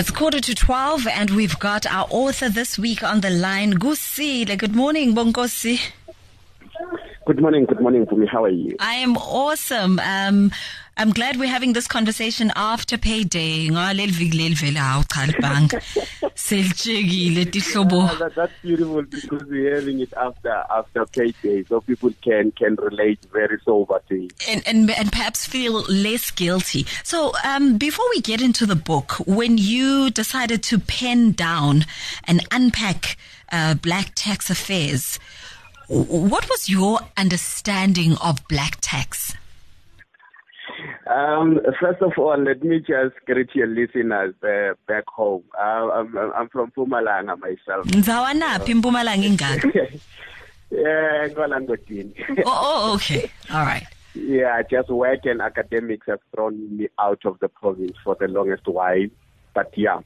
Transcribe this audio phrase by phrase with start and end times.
[0.00, 4.56] It's quarter to 12 and we've got our author this week on the line, Gusile.
[4.56, 5.78] Good morning, Bonginkhosi.
[7.26, 8.26] Good morning, good morning, Mpumi.
[8.26, 8.76] How are you?
[8.80, 9.98] I am awesome.
[9.98, 10.52] Um,
[10.96, 13.68] I'm glad we're having this conversation after payday.
[16.50, 18.10] Ngaleli viki leli vele hawu cha libhanka.
[18.10, 18.18] Selitshekile.
[18.20, 23.20] Yeah, that's beautiful because we're having it after after payday, so people can can relate
[23.32, 24.32] very sober to it.
[24.48, 26.86] and, and and perhaps feel less guilty.
[27.04, 31.86] So, um, before we get into the book, when you decided to pen down
[32.24, 33.16] and unpack
[33.52, 35.18] uh, black tax affairs,
[35.88, 39.34] what was your understanding of black tax?
[41.06, 45.42] Um, first of all, let me just greet your listeners uh, back home.
[45.58, 47.86] Uh, I'm, I'm from Mpumalanga myself.
[47.86, 49.72] Nzawanaphi Mpumalanga ingaka?
[50.70, 52.14] yeah, Ngolangodini.
[52.44, 53.86] Oh, oh, okay, all right.
[54.14, 58.66] Yeah, just work and academics have thrown me out of the province for the longest
[58.66, 59.06] while.
[59.54, 60.00] But yeah,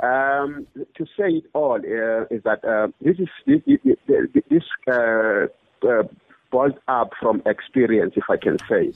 [0.00, 3.60] um, to say it all uh, is that uh, this is this,
[4.06, 5.46] this, this uh,
[6.50, 8.92] boils up from experience, if I can say.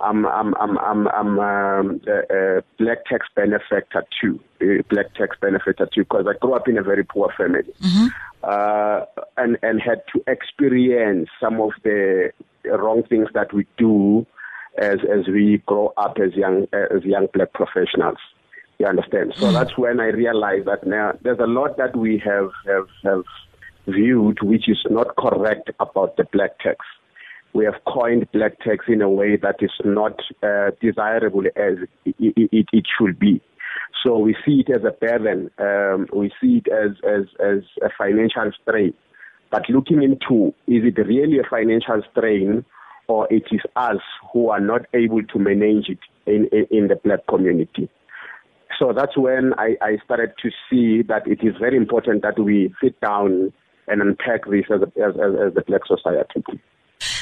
[0.00, 5.36] I'm I'm I'm I'm, I'm um, a, a black tax benefactor too, a black tax
[5.40, 7.72] benefactor too, because I grew up in a very poor family,
[8.42, 9.04] uh,
[9.36, 12.32] and and had to experience some of the
[12.64, 14.26] wrong things that we do
[14.78, 18.18] as as we grow up as young as young black professionals.
[18.78, 19.34] You understand?
[19.36, 23.24] So that's when I realized that now there's a lot that we have have have
[23.86, 26.78] viewed which is not correct about the black tax.
[27.52, 32.14] We have coined black tax in a way that is not uh, desirable as it,
[32.18, 33.40] it, it should be.
[34.02, 35.50] So we see it as a burden.
[35.58, 38.92] Um, we see it as, as, as a financial strain.
[39.50, 42.64] But looking into, is it really a financial strain
[43.06, 44.00] or it is us
[44.32, 47.88] who are not able to manage it in, in, in the black community?
[48.78, 52.74] So that's when I, I started to see that it is very important that we
[52.82, 53.52] sit down
[53.88, 56.42] and unpack this as, a, as, as, as the black society.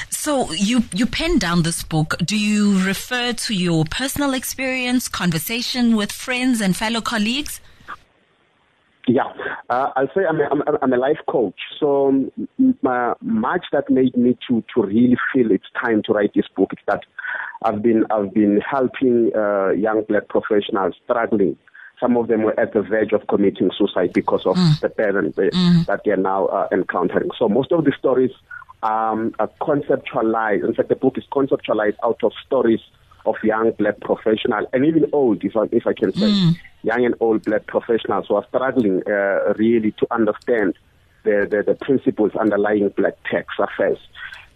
[0.09, 2.15] So you you pen down this book.
[2.23, 7.59] Do you refer to your personal experience, conversation with friends and fellow colleagues?
[9.05, 9.33] Yeah,
[9.69, 11.59] uh, I'll say I'm a, I'm, a, I'm a life coach.
[11.77, 12.31] So
[12.81, 16.71] my, much that made me to to really feel it's time to write this book
[16.71, 17.01] is that
[17.63, 21.57] I've been I've been helping uh, young black professionals struggling.
[21.99, 25.49] Some of them were at the verge of committing suicide because of the burden they,
[25.85, 27.29] that they're now uh, encountering.
[27.37, 28.31] So most of the stories
[28.81, 30.65] um, are conceptualized.
[30.65, 32.81] In fact, the book is conceptualized out of stories
[33.25, 36.29] of young black professionals and even old, if I, if I can say,
[36.83, 40.77] young and old black professionals who are struggling uh, really to understand
[41.23, 43.97] the, the, the principles underlying black tax affairs.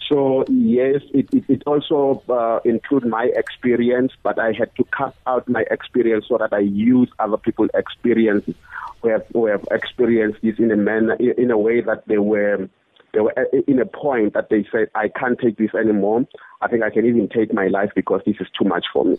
[0.08, 5.16] So yes, it, it, it also uh, include my experience, but I had to cut
[5.26, 8.56] out my experience so that I use other people's experiences
[9.02, 12.70] who have, who have experienced this in a manner, in a way that they were
[13.14, 13.34] they were
[13.68, 16.28] in a point that they said, I can't take this anymore.
[16.62, 19.18] I think I can even take my life because this is too much for me.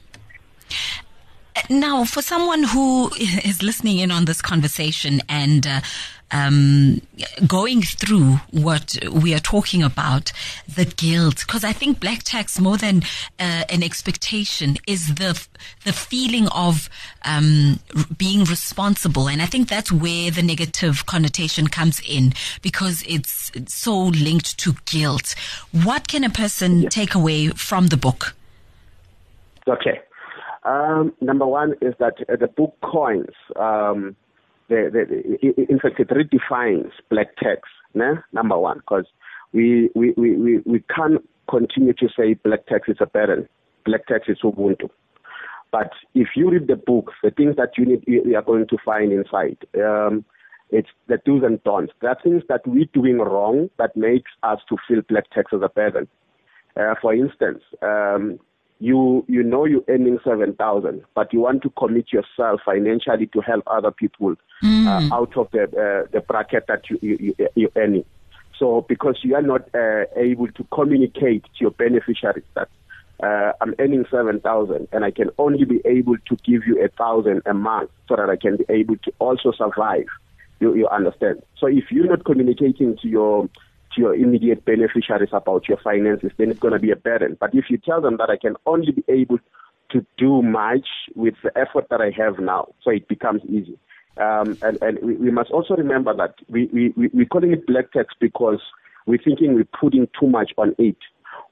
[1.70, 5.80] Now, for someone who is listening in on this conversation and uh,
[6.30, 7.00] um,
[7.46, 10.32] going through what we are talking about,
[10.68, 13.02] the guilt, because I think black tax more than
[13.38, 15.46] uh, an expectation is the
[15.84, 16.88] the feeling of
[17.24, 23.02] um, r- being responsible, and I think that's where the negative connotation comes in because
[23.06, 25.34] it's so linked to guilt.
[25.72, 28.34] What can a person take away from the book?
[29.66, 30.00] Okay.
[30.64, 34.16] Um, number one is that uh, the book coins, um,
[34.68, 37.62] the, the, in fact, it redefines black tax,
[37.94, 38.22] né?
[38.32, 39.06] number one, because
[39.52, 43.48] we, we, we, we, we can't continue to say black tax is a burden.
[43.84, 44.90] Black tax is Ubuntu.
[45.70, 48.78] But if you read the book, the things that you need, you are going to
[48.84, 50.24] find inside, um,
[50.70, 51.92] it's the do's and don'ts.
[52.00, 55.60] There are things that we're doing wrong that makes us to feel black tax as
[55.62, 56.08] a burden.
[56.76, 58.38] Uh, for instance, um,
[58.80, 63.40] you you know you're earning seven thousand, but you want to commit yourself financially to
[63.40, 64.36] help other people
[64.86, 68.04] uh, out of the uh, the bracket that you, you, you you're earning.
[68.58, 72.68] So because you are not uh, able to communicate to your beneficiaries that
[73.22, 76.88] uh, I'm earning seven thousand and I can only be able to give you a
[76.88, 80.06] thousand a month so that I can be able to also survive.
[80.60, 81.42] You, you understand?
[81.56, 83.48] So if you're not communicating to your
[83.98, 87.36] your immediate beneficiaries about your finances, then it's going to be a burden.
[87.38, 89.38] But if you tell them that I can only be able
[89.90, 93.78] to do much with the effort that I have now, so it becomes easy.
[94.16, 97.66] Um, and and we, we must also remember that we, we, we, we're calling it
[97.66, 98.60] black tax because
[99.06, 100.96] we're thinking we're putting too much on it.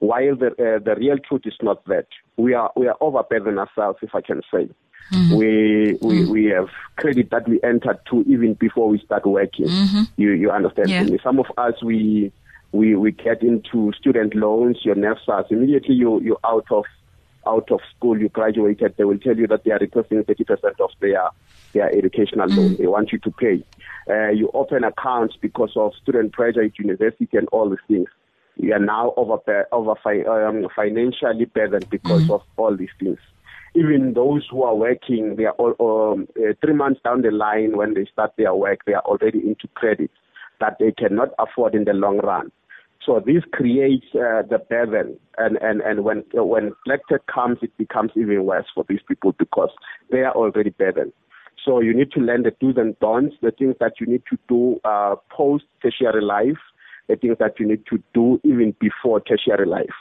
[0.07, 2.07] While the uh, the real truth is not that.
[2.37, 4.69] We are we are overburdened ourselves, if I can say.
[5.13, 5.37] Mm-hmm.
[5.37, 6.33] We we mm-hmm.
[6.33, 9.67] we have credit that we entered to even before we start working.
[9.67, 10.03] Mm-hmm.
[10.17, 10.91] You you understand?
[10.91, 11.07] Yeah.
[11.23, 12.33] Some of us we
[12.73, 14.79] we we get into student loans.
[14.85, 16.85] Your NSFAS immediately you you're out of
[17.47, 18.97] out of school, you graduated.
[18.97, 21.29] They will tell you that they are requesting thirty percent of their
[21.73, 22.71] their educational loan.
[22.71, 22.83] Mm-hmm.
[22.83, 23.63] They want you to pay.
[24.09, 28.09] Uh, you open accounts because of student pressure at university and all these things.
[28.57, 29.39] You are now over
[29.73, 29.95] over
[30.47, 32.33] um, financially burdened because mm-hmm.
[32.33, 33.19] of all these things
[33.77, 37.77] even those who are working, they are all, um, uh, three months down the line
[37.77, 40.11] when they start their work, they are already into credit
[40.61, 42.51] that they cannot afford in the long run.
[43.05, 47.59] So this creates uh, the burden, and and and when uh, when black tax comes,
[47.63, 49.71] it becomes even worse for these people because
[50.11, 51.13] they are already burdened.
[51.65, 54.39] So you need to learn the do's and don'ts, the things that you need to
[54.49, 56.59] do uh, post tertiary life,
[57.09, 59.95] the things that you need to do even before tertiary life.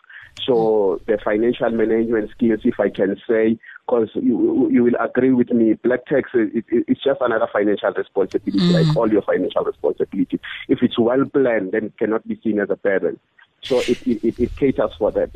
[0.46, 5.52] So the financial management skills, if I can say, because you, you will agree with
[5.52, 8.74] me, black tax is it's just another financial responsibility, mm.
[8.74, 10.40] like all your financial responsibilities.
[10.68, 13.20] If it's well planned, then it cannot be seen as a burden.
[13.64, 15.32] So it, it, it caters for that.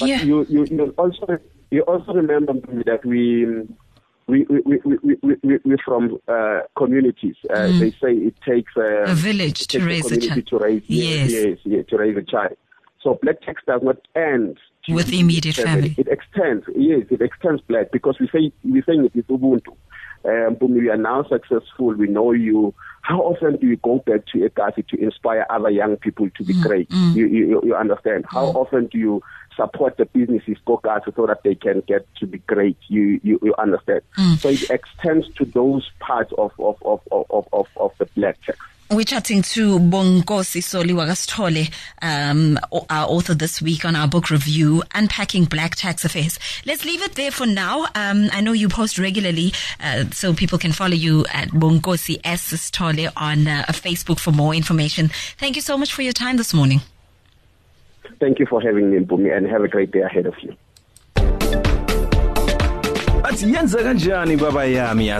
[0.00, 0.22] But yeah.
[0.22, 1.38] you, you, you also
[1.70, 2.54] you also remember
[2.84, 3.46] that we
[4.30, 7.36] we we we we we we from uh, communities.
[7.48, 7.80] Uh, mm.
[7.80, 10.46] They say it takes uh, a village to raise a child.
[10.46, 11.30] To raise, yes.
[11.30, 12.56] Yes, yes, to raise a child.
[13.02, 15.94] So black tax does not end with the immediate family.
[15.96, 19.74] It extends, yes, it extends black because we say we're saying it is Ubuntu.
[20.24, 21.94] Um, we are now successful.
[21.94, 22.74] We know you.
[23.02, 26.52] How often do you go back to Ekasi to inspire other young people to be
[26.52, 26.90] mm, great?
[26.90, 27.16] Mm.
[27.16, 28.26] You, you, you, understand?
[28.28, 28.54] How mm.
[28.54, 29.22] often do you
[29.56, 32.76] support the businesses Kokasi so that they can get to be great?
[32.88, 34.02] You you, you understand?
[34.18, 34.38] Mm.
[34.38, 38.58] So it extends to those parts of of of of of, of the black tax.
[38.92, 41.72] We're chatting to Bonginkhosi Soliwa Gastole,
[42.02, 42.58] um,
[42.90, 46.40] our author this week on our book review, Unpacking Black Tax Affairs.
[46.66, 47.84] Let's leave it there for now.
[47.94, 52.52] Um, I know you post regularly, uh, so people can follow you at Bonginkhosi S.
[52.52, 55.08] Sithole on uh, Facebook for more information.
[55.38, 56.80] Thank you so much for your time this morning.
[58.18, 60.56] Thank you for having me, Mpumi, and have a great day ahead of you.
[63.42, 65.10] Yenza kanjani baba yami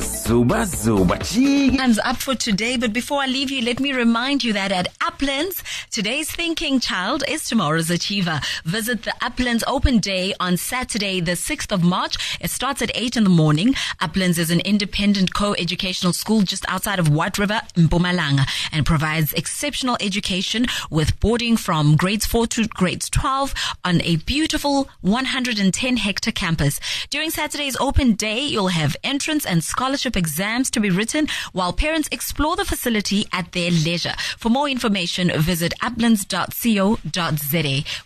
[1.76, 4.88] Hands up for today, but before I leave you, let me remind you that at
[5.00, 8.40] Uplands, today's thinking child is tomorrow's achiever.
[8.64, 12.38] Visit the Uplands Open Day on Saturday, the 6th of March.
[12.40, 13.74] It starts at 8 in the morning.
[14.00, 19.96] Uplands is an independent co-educational school just outside of White River, Mpumalanga, and provides exceptional
[20.00, 26.80] education with boarding from grades 4 to grades 12 on a beautiful 110 hectare campus.
[27.08, 31.72] During Saturday's open open day, you'll have entrance and scholarship exams to be written while
[31.72, 34.14] parents explore the facility at their leisure.
[34.38, 36.96] For more information, visit uplands.co.za.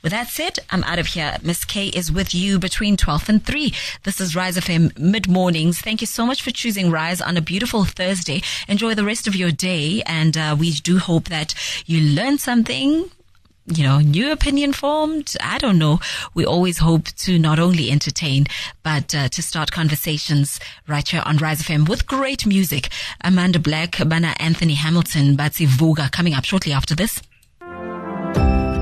[0.02, 1.38] With that said, I'm out of here.
[1.42, 3.72] Miss K is with you between 12 and 3.
[4.02, 5.80] This is Rise of FM mid mornings.
[5.80, 8.42] Thank you so much for choosing Rise on a beautiful Thursday.
[8.68, 11.54] Enjoy the rest of your day, and uh, we do hope that
[11.86, 13.10] you learn something
[13.66, 15.34] you know, new opinion formed.
[15.40, 16.00] I don't know.
[16.34, 18.46] We always hope to not only entertain,
[18.82, 22.90] but uh, to start conversations right here on Rise FM with great music.
[23.22, 27.22] Amanda Black, Bana Anthony Hamilton, Batsy Voga coming up shortly after this.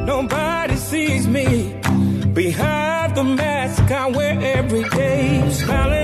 [0.05, 1.75] Nobody sees me
[2.33, 6.02] behind the mask I wear every day, smiling.